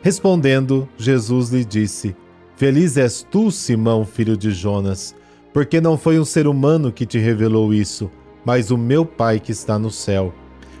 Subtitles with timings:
[0.00, 2.14] Respondendo, Jesus lhe disse:
[2.54, 5.12] Feliz és tu, Simão, filho de Jonas,
[5.52, 8.10] porque não foi um ser humano que te revelou isso,
[8.44, 10.32] mas o meu Pai que está no céu.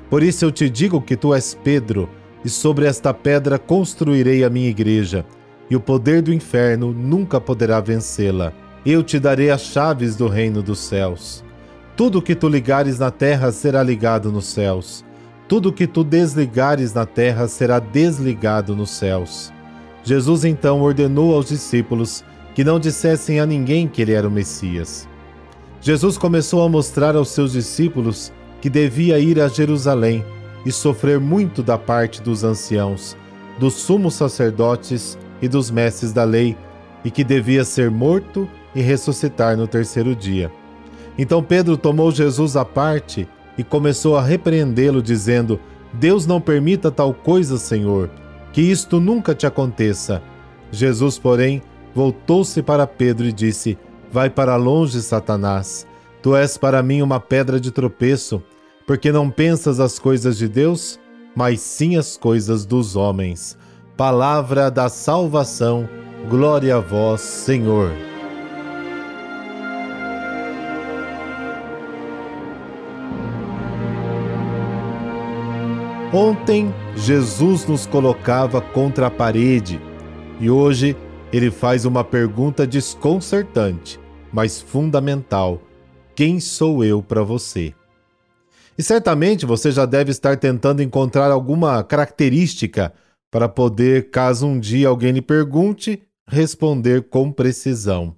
[0.08, 2.08] Por isso eu te digo que tu és Pedro,
[2.44, 5.24] e sobre esta pedra construirei a minha igreja,
[5.70, 8.52] e o poder do inferno nunca poderá vencê-la.
[8.84, 11.44] Eu te darei as chaves do reino dos céus.
[11.96, 15.04] Tudo que tu ligares na terra será ligado nos céus.
[15.46, 19.52] Tudo que tu desligares na terra será desligado nos céus.
[20.02, 25.08] Jesus então ordenou aos discípulos que não dissessem a ninguém que ele era o Messias.
[25.80, 30.24] Jesus começou a mostrar aos seus discípulos que devia ir a Jerusalém
[30.64, 33.16] e sofrer muito da parte dos anciãos,
[33.58, 36.56] dos sumos sacerdotes e dos mestres da lei,
[37.04, 40.52] e que devia ser morto e ressuscitar no terceiro dia.
[41.18, 43.28] Então Pedro tomou Jesus à parte
[43.58, 45.58] e começou a repreendê-lo, dizendo:
[45.92, 48.08] Deus não permita tal coisa, Senhor,
[48.52, 50.22] que isto nunca te aconteça.
[50.70, 51.60] Jesus, porém,
[51.94, 53.78] voltou-se para Pedro e disse:
[54.10, 55.86] Vai para longe, Satanás.
[56.22, 58.42] Tu és para mim uma pedra de tropeço,
[58.86, 61.00] porque não pensas as coisas de Deus,
[61.34, 63.58] mas sim as coisas dos homens.
[63.96, 65.88] Palavra da salvação,
[66.28, 67.90] glória a vós, Senhor.
[76.12, 79.80] Ontem, Jesus nos colocava contra a parede
[80.38, 80.94] e hoje
[81.32, 83.98] ele faz uma pergunta desconcertante,
[84.32, 85.62] mas fundamental:
[86.14, 87.74] Quem sou eu para você?
[88.76, 92.92] E certamente você já deve estar tentando encontrar alguma característica
[93.30, 98.16] para poder, caso um dia alguém lhe pergunte, responder com precisão.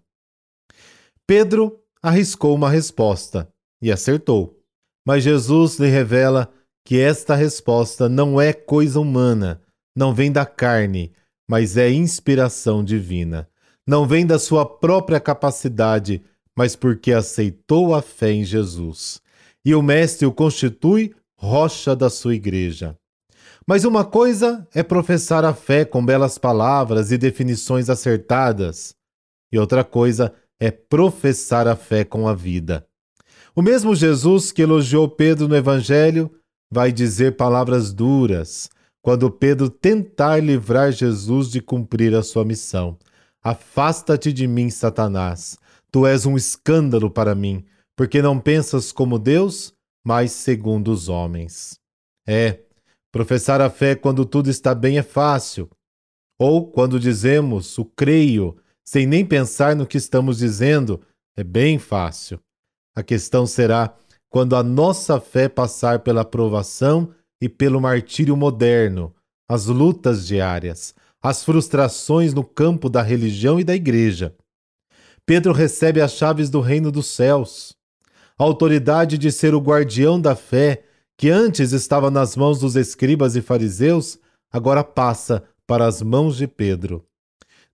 [1.26, 3.48] Pedro arriscou uma resposta
[3.80, 4.58] e acertou.
[5.06, 6.50] Mas Jesus lhe revela
[6.84, 9.60] que esta resposta não é coisa humana,
[9.96, 11.12] não vem da carne,
[11.48, 13.48] mas é inspiração divina.
[13.86, 16.22] Não vem da sua própria capacidade,
[16.56, 19.20] mas porque aceitou a fé em Jesus.
[19.64, 22.96] E o Mestre o constitui rocha da sua igreja.
[23.66, 28.94] Mas uma coisa é professar a fé com belas palavras e definições acertadas,
[29.52, 32.86] e outra coisa é professar a fé com a vida.
[33.54, 36.30] O mesmo Jesus que elogiou Pedro no Evangelho
[36.70, 38.68] vai dizer palavras duras
[39.04, 42.96] quando Pedro tentar livrar Jesus de cumprir a sua missão.
[43.42, 45.58] Afasta-te de mim, Satanás.
[45.92, 47.62] Tu és um escândalo para mim,
[47.94, 51.78] porque não pensas como Deus, mas segundo os homens.
[52.26, 52.60] É,
[53.12, 55.68] professar a fé quando tudo está bem é fácil.
[56.38, 60.98] Ou quando dizemos o creio, sem nem pensar no que estamos dizendo,
[61.36, 62.40] é bem fácil.
[62.96, 63.94] A questão será
[64.30, 67.12] quando a nossa fé passar pela provação
[67.44, 69.14] e pelo martírio moderno,
[69.46, 74.34] as lutas diárias, as frustrações no campo da religião e da igreja.
[75.26, 77.76] Pedro recebe as chaves do reino dos céus.
[78.38, 80.84] A autoridade de ser o guardião da fé,
[81.18, 84.18] que antes estava nas mãos dos escribas e fariseus,
[84.50, 87.04] agora passa para as mãos de Pedro.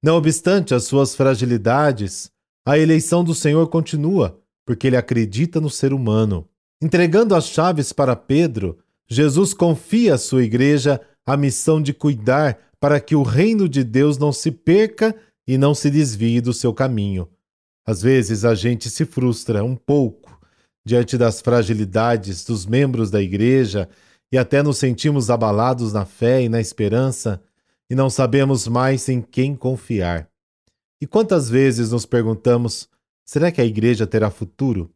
[0.03, 2.29] Não obstante as suas fragilidades,
[2.67, 6.49] a eleição do Senhor continua, porque ele acredita no ser humano.
[6.83, 8.77] Entregando as chaves para Pedro,
[9.11, 14.17] Jesus confia à sua igreja a missão de cuidar para que o reino de Deus
[14.17, 15.15] não se perca
[15.47, 17.29] e não se desvie do seu caminho.
[17.85, 20.41] Às vezes a gente se frustra um pouco
[20.87, 23.89] diante das fragilidades dos membros da igreja
[24.31, 27.43] e até nos sentimos abalados na fé e na esperança
[27.91, 30.31] e não sabemos mais em quem confiar.
[31.01, 32.89] E quantas vezes nos perguntamos:
[33.25, 34.89] será que a igreja terá futuro?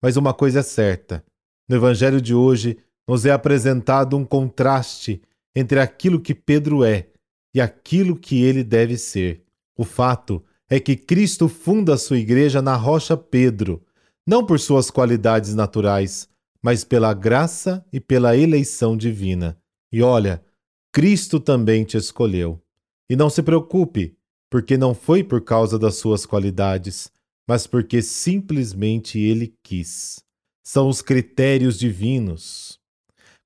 [0.00, 1.22] Mas uma coisa é certa:
[1.68, 5.22] no Evangelho de hoje nos é apresentado um contraste
[5.54, 7.08] entre aquilo que Pedro é
[7.54, 9.42] e aquilo que ele deve ser.
[9.76, 13.82] O fato é que Cristo funda a sua igreja na rocha Pedro,
[14.26, 16.28] não por suas qualidades naturais,
[16.62, 19.56] mas pela graça e pela eleição divina.
[19.92, 20.44] E olha,
[20.92, 22.60] Cristo também te escolheu.
[23.08, 24.16] E não se preocupe,
[24.50, 27.10] porque não foi por causa das suas qualidades,
[27.46, 30.24] mas porque simplesmente ele quis.
[30.64, 32.80] São os critérios divinos,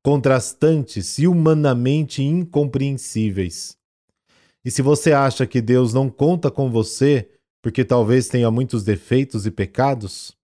[0.03, 3.77] contrastantes e humanamente incompreensíveis.
[4.65, 7.31] E se você acha que Deus não conta com você
[7.63, 10.37] porque talvez tenha muitos defeitos e pecados,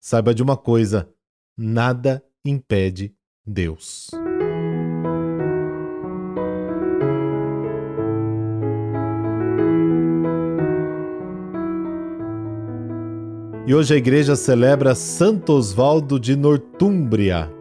[0.00, 1.08] saiba de uma coisa:
[1.56, 3.14] nada impede
[3.46, 4.10] Deus.
[13.66, 17.59] E hoje a igreja celebra Santo Osvaldo de Nortúmbria.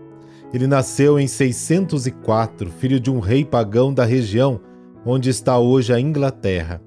[0.53, 4.59] Ele nasceu em 604, filho de um rei pagão da região
[5.05, 6.81] onde está hoje a Inglaterra.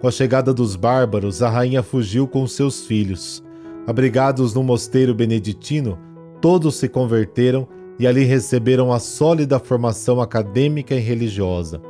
[0.00, 3.42] Com a chegada dos bárbaros, a rainha fugiu com seus filhos.
[3.86, 5.98] Abrigados no mosteiro beneditino,
[6.40, 7.66] todos se converteram
[7.98, 11.80] e ali receberam a sólida formação acadêmica e religiosa.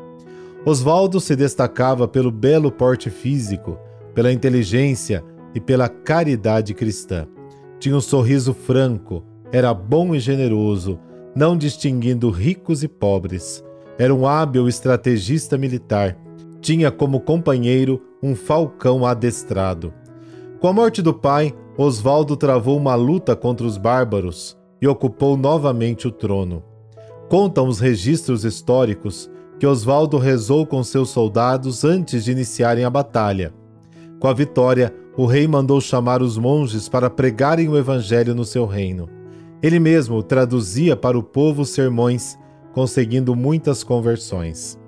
[0.64, 3.78] Osvaldo se destacava pelo belo porte físico,
[4.14, 5.24] pela inteligência
[5.54, 7.26] e pela caridade cristã.
[7.78, 10.98] Tinha um sorriso franco, era bom e generoso,
[11.36, 13.62] não distinguindo ricos e pobres.
[13.98, 16.16] Era um hábil estrategista militar.
[16.62, 19.92] Tinha como companheiro um falcão adestrado.
[20.58, 26.08] Com a morte do pai, Osvaldo travou uma luta contra os bárbaros e ocupou novamente
[26.08, 26.64] o trono.
[27.28, 33.52] Contam os registros históricos que Osvaldo rezou com seus soldados antes de iniciarem a batalha.
[34.18, 38.64] Com a vitória, o rei mandou chamar os monges para pregarem o evangelho no seu
[38.64, 39.15] reino.
[39.66, 42.38] Ele mesmo traduzia para o povo sermões
[42.72, 44.78] conseguindo muitas conversões.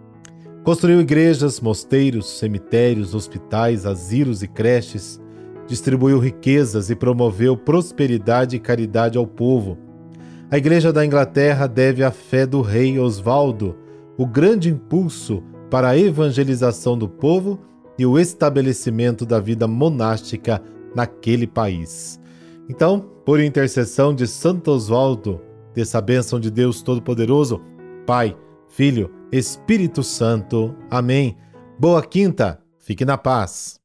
[0.63, 5.21] Construiu igrejas, mosteiros, cemitérios, hospitais, asilos e creches,
[5.67, 9.77] distribuiu riquezas e promoveu prosperidade e caridade ao povo.
[10.49, 13.77] A Igreja da Inglaterra deve à fé do rei Osvaldo
[14.17, 17.59] o grande impulso para a evangelização do povo
[17.99, 20.63] e o estabelecimento da vida monástica
[20.95, 22.21] naquele país.
[22.69, 25.41] Então, por intercessão de Santo Osvaldo,
[25.75, 27.61] dessa bênção de Deus Todo-Poderoso,
[28.07, 28.37] Pai,
[28.69, 30.75] Filho, Espírito Santo.
[30.91, 31.37] Amém.
[31.79, 33.79] Boa quinta, fique na paz.